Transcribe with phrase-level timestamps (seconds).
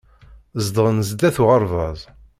[0.63, 1.99] Zedɣen sdat uɣerbaz.